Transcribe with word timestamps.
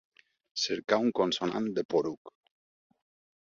Cercar 0.61 0.99
un 1.07 1.11
consonant 1.19 1.67
de 1.77 1.85
"poruc". 1.95 2.33